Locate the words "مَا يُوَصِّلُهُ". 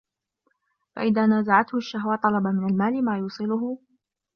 3.05-3.79